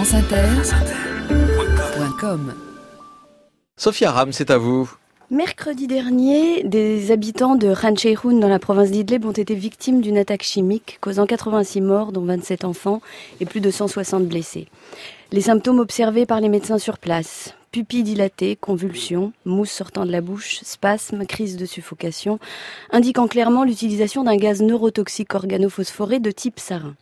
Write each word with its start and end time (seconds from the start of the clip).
franceinter.com 0.00 2.54
Sophia 3.76 4.10
Ram, 4.10 4.32
c'est 4.32 4.50
à 4.50 4.56
vous. 4.56 4.90
Mercredi 5.30 5.86
dernier, 5.86 6.64
des 6.64 7.10
habitants 7.10 7.54
de 7.54 7.68
Rancheirun 7.68 8.38
dans 8.38 8.48
la 8.48 8.58
province 8.58 8.90
d'Idlib 8.90 9.26
ont 9.26 9.32
été 9.32 9.54
victimes 9.54 10.00
d'une 10.00 10.16
attaque 10.16 10.42
chimique 10.42 10.96
causant 11.02 11.26
86 11.26 11.82
morts, 11.82 12.12
dont 12.12 12.24
27 12.24 12.64
enfants, 12.64 13.02
et 13.40 13.44
plus 13.44 13.60
de 13.60 13.70
160 13.70 14.24
blessés. 14.24 14.68
Les 15.32 15.42
symptômes 15.42 15.80
observés 15.80 16.24
par 16.24 16.40
les 16.40 16.48
médecins 16.48 16.78
sur 16.78 16.96
place 16.96 17.54
pupilles 17.72 18.02
dilatées, 18.02 18.56
convulsions, 18.56 19.32
mousse 19.44 19.70
sortant 19.70 20.04
de 20.04 20.10
la 20.10 20.20
bouche, 20.20 20.60
spasmes, 20.62 21.24
crise 21.24 21.56
de 21.56 21.66
suffocation, 21.66 22.38
indiquant 22.90 23.28
clairement 23.28 23.64
l'utilisation 23.64 24.24
d'un 24.24 24.36
gaz 24.36 24.60
neurotoxique 24.60 25.34
organophosphoré 25.34 26.18
de 26.18 26.30
type 26.30 26.58
sarin. 26.58 26.94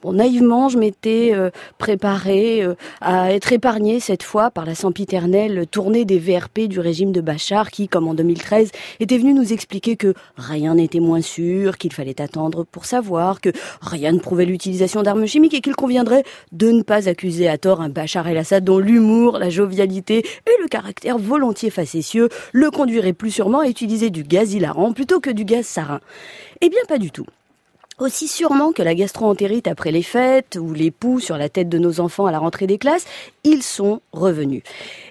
Bon, 0.00 0.12
naïvement, 0.12 0.68
je 0.68 0.78
m'étais 0.78 1.32
euh, 1.34 1.50
préparé 1.76 2.62
euh, 2.62 2.76
à 3.00 3.32
être 3.32 3.52
épargné 3.52 3.98
cette 3.98 4.22
fois 4.22 4.52
par 4.52 4.64
la 4.64 4.76
sempiternelle 4.76 5.66
tournée 5.68 6.04
des 6.04 6.20
VRP 6.20 6.68
du 6.68 6.78
régime 6.78 7.10
de 7.10 7.20
Bachar 7.20 7.72
qui, 7.72 7.88
comme 7.88 8.06
en 8.06 8.14
2013, 8.14 8.70
était 9.00 9.18
venu 9.18 9.34
nous 9.34 9.52
expliquer 9.52 9.96
que 9.96 10.14
rien 10.36 10.76
n'était 10.76 11.00
moins 11.00 11.20
sûr, 11.20 11.78
qu'il 11.78 11.92
fallait 11.92 12.20
attendre 12.20 12.64
pour 12.64 12.84
savoir, 12.84 13.40
que 13.40 13.48
rien 13.80 14.12
ne 14.12 14.20
prouvait 14.20 14.44
l'utilisation 14.44 15.02
d'armes 15.02 15.26
chimiques 15.26 15.54
et 15.54 15.60
qu'il 15.60 15.74
conviendrait 15.74 16.22
de 16.52 16.70
ne 16.70 16.82
pas 16.82 17.08
accuser 17.08 17.48
à 17.48 17.58
tort 17.58 17.80
un 17.80 17.88
Bachar 17.88 18.28
el-Assad 18.28 18.62
dont 18.62 18.78
l'humour, 18.78 19.38
la 19.38 19.50
jovialité 19.50 20.18
et 20.18 20.62
le 20.62 20.68
caractère 20.68 21.18
volontiers 21.18 21.70
facétieux 21.70 22.28
le 22.52 22.70
conduiraient 22.70 23.12
plus 23.12 23.32
sûrement 23.32 23.60
à 23.60 23.68
utiliser 23.68 24.10
du 24.10 24.22
gaz 24.22 24.54
hilarant 24.54 24.92
plutôt 24.92 25.18
que 25.18 25.30
du 25.30 25.44
gaz 25.44 25.66
sarin. 25.66 25.98
Eh 26.60 26.68
bien, 26.68 26.80
pas 26.86 26.98
du 26.98 27.10
tout. 27.10 27.26
Aussi 27.98 28.28
sûrement 28.28 28.70
que 28.70 28.82
la 28.82 28.94
gastroentérite 28.94 29.66
après 29.66 29.90
les 29.90 30.04
fêtes 30.04 30.56
ou 30.60 30.72
les 30.72 30.92
poux 30.92 31.18
sur 31.18 31.36
la 31.36 31.48
tête 31.48 31.68
de 31.68 31.78
nos 31.78 31.98
enfants 31.98 32.26
à 32.26 32.30
la 32.30 32.38
rentrée 32.38 32.68
des 32.68 32.78
classes, 32.78 33.06
ils 33.42 33.64
sont 33.64 34.02
revenus. 34.12 34.62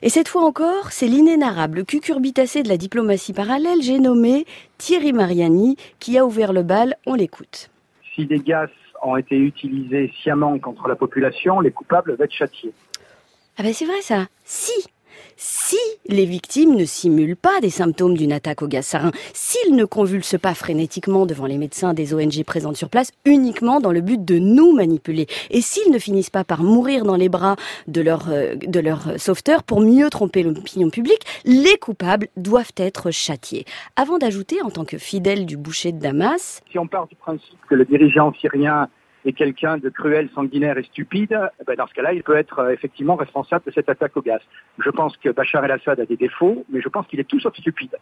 Et 0.01 0.09
cette 0.09 0.29
fois 0.29 0.43
encore, 0.45 0.91
c'est 0.91 1.07
l'inénarrable 1.07 1.83
cucurbitacé 1.83 2.63
de 2.63 2.69
la 2.69 2.77
diplomatie 2.77 3.33
parallèle, 3.33 3.81
j'ai 3.81 3.99
nommé 3.99 4.45
Thierry 4.77 5.11
Mariani, 5.11 5.75
qui 5.99 6.17
a 6.17 6.25
ouvert 6.25 6.53
le 6.53 6.63
bal, 6.63 6.95
on 7.05 7.15
l'écoute. 7.15 7.69
Si 8.15 8.25
des 8.25 8.39
gaz 8.39 8.69
ont 9.03 9.17
été 9.17 9.35
utilisés 9.35 10.13
sciemment 10.21 10.57
contre 10.57 10.87
la 10.87 10.95
population, 10.95 11.59
les 11.59 11.71
coupables 11.71 12.15
vont 12.15 12.23
être 12.23 12.31
châtiés. 12.31 12.71
Ah 13.57 13.63
ben 13.63 13.73
c'est 13.73 13.85
vrai 13.85 14.01
ça. 14.01 14.27
Si 14.45 14.71
si 15.37 15.77
les 16.07 16.25
victimes 16.25 16.75
ne 16.75 16.85
simulent 16.85 17.35
pas 17.37 17.59
des 17.61 17.69
symptômes 17.69 18.17
d'une 18.17 18.33
attaque 18.33 18.61
au 18.61 18.67
gaz 18.67 18.85
sarin, 18.85 19.11
s'ils 19.33 19.75
ne 19.75 19.85
convulsent 19.85 20.39
pas 20.41 20.53
frénétiquement 20.53 21.25
devant 21.25 21.45
les 21.45 21.57
médecins 21.57 21.93
des 21.93 22.13
ONG 22.13 22.43
présentes 22.43 22.75
sur 22.75 22.89
place 22.89 23.11
uniquement 23.23 23.79
dans 23.79 23.91
le 23.91 24.01
but 24.01 24.23
de 24.23 24.39
nous 24.39 24.73
manipuler, 24.73 25.27
et 25.51 25.61
s'ils 25.61 25.91
ne 25.91 25.99
finissent 25.99 26.29
pas 26.29 26.43
par 26.43 26.63
mourir 26.63 27.03
dans 27.03 27.15
les 27.15 27.29
bras 27.29 27.55
de 27.87 28.01
leur, 28.01 28.29
euh, 28.29 28.55
de 28.55 28.79
leur 28.79 29.19
sauveteur 29.19 29.63
pour 29.63 29.81
mieux 29.81 30.09
tromper 30.09 30.43
l'opinion 30.43 30.89
publique, 30.89 31.21
les 31.45 31.77
coupables 31.77 32.27
doivent 32.35 32.73
être 32.77 33.11
châtiés. 33.11 33.65
Avant 33.95 34.17
d'ajouter, 34.17 34.61
en 34.63 34.71
tant 34.71 34.85
que 34.85 34.97
fidèle 34.97 35.45
du 35.45 35.57
boucher 35.57 35.91
de 35.91 35.99
Damas, 35.99 36.61
Si 36.71 36.79
on 36.79 36.87
part 36.87 37.07
du 37.07 37.15
principe 37.15 37.57
que 37.69 37.75
le 37.75 37.85
dirigeant 37.85 38.33
syrien 38.33 38.89
est 39.27 39.33
quelqu'un 39.33 39.77
de 39.77 39.89
cruel, 39.89 40.29
sanguinaire 40.33 40.77
et 40.77 40.83
stupide, 40.83 41.37
eh 41.59 41.63
ben, 41.65 41.75
dans 41.75 41.87
ce 41.87 41.93
cas-là, 41.93 42.13
il 42.13 42.23
peut 42.23 42.35
être 42.35 42.59
euh, 42.59 42.69
effectivement 42.69 43.15
responsable 43.15 43.65
de 43.65 43.71
cette 43.71 43.89
attaque 43.89 44.15
au 44.15 44.21
gaz. 44.21 44.41
Je 44.79 44.89
pense 44.89 45.15
que 45.17 45.29
Bachar 45.29 45.63
el-Assad 45.65 45.99
a 45.99 46.05
des 46.05 46.17
défauts, 46.17 46.65
mais 46.69 46.81
je 46.81 46.89
pense 46.89 47.07
qu'il 47.07 47.19
est 47.19 47.25
tout 47.25 47.39
sauf 47.39 47.55
stupide. 47.55 47.95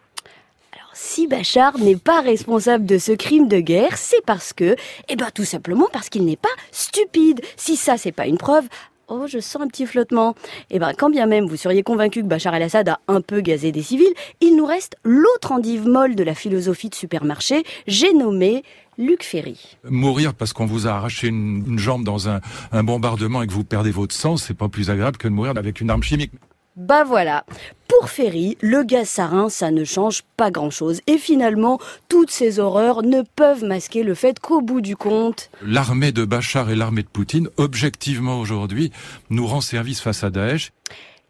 Alors, 0.73 0.89
si 0.93 1.27
Bachar 1.27 1.77
n'est 1.79 1.95
pas 1.95 2.21
responsable 2.21 2.85
de 2.85 2.97
ce 2.97 3.11
crime 3.11 3.47
de 3.47 3.59
guerre, 3.59 3.97
c'est 3.97 4.23
parce 4.25 4.53
que, 4.53 4.75
eh 5.09 5.15
ben, 5.15 5.27
tout 5.33 5.43
simplement 5.43 5.87
parce 5.91 6.09
qu'il 6.09 6.25
n'est 6.25 6.35
pas 6.35 6.49
stupide. 6.71 7.41
Si 7.55 7.75
ça, 7.75 7.97
c'est 7.97 8.11
pas 8.11 8.27
une 8.27 8.37
preuve, 8.37 8.67
Oh, 9.07 9.25
je 9.27 9.39
sens 9.39 9.61
un 9.61 9.67
petit 9.67 9.85
flottement. 9.85 10.33
Eh 10.71 10.79
ben, 10.79 10.93
quand 10.97 11.11
bien 11.11 11.27
même 11.27 11.45
vous 11.45 11.57
seriez 11.57 11.83
convaincu 11.83 12.21
que 12.21 12.27
Bachar 12.27 12.55
el-Assad 12.55 12.89
a 12.89 12.99
un 13.07 13.21
peu 13.21 13.41
gazé 13.41 13.71
des 13.71 13.83
civils, 13.83 14.13
il 14.41 14.55
nous 14.55 14.65
reste 14.65 14.95
l'autre 15.03 15.51
endive 15.51 15.87
molle 15.87 16.15
de 16.15 16.23
la 16.23 16.33
philosophie 16.33 16.89
de 16.89 16.95
supermarché, 16.95 17.63
j'ai 17.85 18.13
nommé 18.13 18.63
Luc 18.97 19.23
Ferry. 19.23 19.77
Mourir 19.87 20.33
parce 20.33 20.53
qu'on 20.53 20.65
vous 20.65 20.87
a 20.87 20.91
arraché 20.91 21.27
une, 21.27 21.63
une 21.67 21.79
jambe 21.79 22.03
dans 22.03 22.29
un, 22.29 22.41
un 22.71 22.83
bombardement 22.83 23.43
et 23.43 23.47
que 23.47 23.51
vous 23.53 23.63
perdez 23.63 23.91
votre 23.91 24.15
sang, 24.15 24.37
c'est 24.37 24.53
pas 24.55 24.69
plus 24.69 24.89
agréable 24.89 25.17
que 25.17 25.27
de 25.27 25.33
mourir 25.33 25.53
avec 25.55 25.81
une 25.81 25.89
arme 25.91 26.01
chimique. 26.01 26.31
Bah 26.75 27.05
voilà. 27.05 27.45
Pour 27.87 28.09
Ferry, 28.09 28.57
le 28.59 28.83
gaz 28.83 29.07
sarin, 29.07 29.47
ça 29.47 29.71
ne 29.71 29.85
change 29.85 30.23
pas 30.35 30.51
grand-chose. 30.51 30.99
Et 31.07 31.17
finalement, 31.17 31.79
toutes 32.09 32.31
ces 32.31 32.59
horreurs 32.59 33.01
ne 33.01 33.21
peuvent 33.21 33.63
masquer 33.63 34.03
le 34.03 34.13
fait 34.13 34.39
qu'au 34.39 34.59
bout 34.61 34.81
du 34.81 34.97
compte, 34.97 35.49
L'armée 35.61 36.11
de 36.11 36.25
Bachar 36.25 36.69
et 36.69 36.75
l'armée 36.75 37.03
de 37.03 37.07
Poutine, 37.07 37.47
objectivement 37.55 38.39
aujourd'hui, 38.39 38.91
nous 39.29 39.47
rend 39.47 39.61
service 39.61 40.01
face 40.01 40.25
à 40.25 40.29
Daesh. 40.29 40.73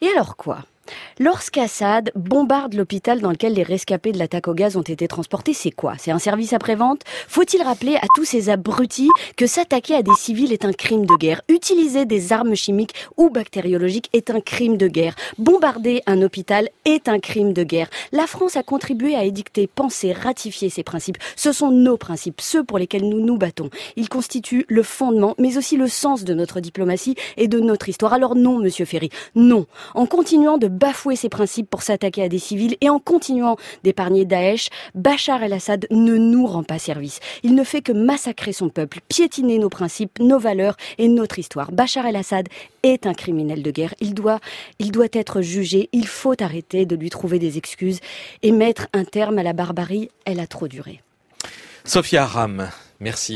Et 0.02 0.08
alors 0.08 0.36
quoi? 0.36 0.60
Lorsqu'Assad 1.20 2.12
bombarde 2.16 2.74
l'hôpital 2.74 3.22
dans 3.22 3.32
lequel 3.32 3.54
les 3.54 3.64
rescapés 3.64 4.12
de 4.12 4.18
l'attaque 4.18 4.48
au 4.48 4.54
gaz 4.54 4.76
ont 4.78 4.82
été 4.82 5.08
transportés, 5.08 5.54
c'est 5.54 5.72
quoi? 5.72 5.94
C'est 5.98 6.12
un 6.12 6.20
service 6.20 6.54
après-vente? 6.54 7.02
Faut-il 7.28 7.62
rappeler 7.62 7.96
à 7.96 8.06
tous 8.16 8.26
ces 8.26 8.50
abrutis 8.50 9.10
que 9.38 9.48
s'attaquer 9.48 9.96
à 9.96 10.02
des 10.04 10.14
civils 10.18 10.52
est 10.52 10.66
un 10.66 10.74
crime 10.74 11.06
de 11.06 11.16
guerre? 11.18 11.42
Utiliser 11.50 12.06
des 12.06 12.34
armes 12.34 12.56
chimiques 12.56 12.94
ou 13.18 13.30
bactériologiques 13.30 14.10
est 14.14 14.30
un 14.30 14.42
crime 14.42 14.78
de 14.78 14.88
guerre? 14.88 15.16
Bombarder 15.38 16.02
un 16.06 16.22
hôpital 16.22 16.70
est 16.86 17.08
un 17.08 17.20
crime 17.20 17.54
de 17.54 17.64
guerre? 17.64 17.90
La 18.12 18.28
France 18.28 18.56
a 18.58 18.64
contribué 18.64 19.16
à 19.16 19.24
édicter, 19.24 19.68
penser, 19.68 20.12
ratifier 20.12 20.70
ces 20.70 20.84
principes. 20.84 21.18
Ce 21.36 21.52
sont 21.52 21.72
nos 21.72 21.98
principes, 21.98 22.42
ceux 22.42 22.64
pour 22.64 22.78
lesquels 22.78 23.08
nous 23.08 23.20
nous 23.20 23.38
battons. 23.38 23.70
Ils 23.96 24.10
constituent 24.10 24.66
le 24.68 24.84
fondement, 24.84 25.36
mais 25.38 25.58
aussi 25.58 25.78
le 25.78 25.88
sens 25.88 26.24
de 26.24 26.34
notre 26.34 26.60
diplomatie 26.60 27.16
et 27.38 27.48
de 27.48 27.60
notre 27.60 27.90
histoire. 27.90 28.14
Alors 28.14 28.36
non, 28.36 28.60
monsieur 28.60 28.86
Ferry, 28.86 29.10
non. 29.36 29.66
En 29.94 30.06
continuant 30.06 30.58
de 30.58 30.68
bafouer 30.76 31.16
ces 31.16 31.30
principes 31.30 31.70
pour 31.70 31.82
s'attaquer 31.82 32.24
à 32.24 32.30
des 32.30 32.40
civils 32.40 32.76
et 32.82 32.90
en 32.90 33.00
continuant 33.00 33.58
d'épargner 33.84 34.26
Daesh, 34.26 34.70
Bachar 34.94 35.42
el-Assad 35.44 35.88
ne 35.92 36.18
nous 36.18 36.46
rend 36.46 36.64
pas 36.64 36.80
service. 36.80 37.20
Il 37.44 37.56
ne 37.56 37.64
fait 37.64 37.82
que 37.82 37.92
massacrer 37.92 38.54
son 38.54 38.70
peuple, 38.70 39.00
piétiner 39.08 39.58
nos 39.58 39.70
principes, 39.70 40.20
nos 40.20 40.40
valeurs 40.40 40.76
et 40.98 41.08
notre 41.08 41.40
histoire. 41.40 41.72
Bachar 41.72 42.06
el-Assad 42.06 42.48
est 42.84 43.08
un 43.08 43.14
criminel 43.14 43.64
de 43.64 43.72
guerre. 43.72 43.96
Il 44.02 44.14
doit, 44.14 44.40
il 44.80 44.92
doit 44.92 45.08
être 45.14 45.42
jugé. 45.42 45.90
Il 45.92 46.08
faut 46.08 46.42
arrêter 46.42 46.86
de 46.86 46.96
lui 46.96 47.10
trouver 47.10 47.40
des 47.40 47.58
excuses 47.58 48.00
et 48.44 48.52
mettre 48.52 48.88
un 48.94 49.06
terme 49.06 49.40
à 49.40 49.44
la 49.44 49.54
barbarie. 49.54 50.10
Elle 50.26 50.40
a 50.40 50.48
trop 50.48 50.68
duré. 50.68 51.02
Sophia 51.84 52.26
Ram, 52.26 52.70
merci. 53.00 53.34